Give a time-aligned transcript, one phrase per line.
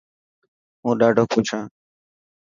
[0.81, 1.65] هون ڏاڌو خوش هان.